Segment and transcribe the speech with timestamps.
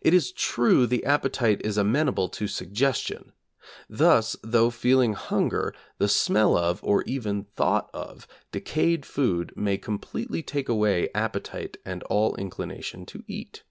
[0.00, 3.30] It is true the appetite is amenable to suggestion.
[3.88, 10.42] Thus, though feeling hunger, the smell of, or even thought of, decayed food may completely
[10.42, 13.62] take away appetite and all inclination to eat.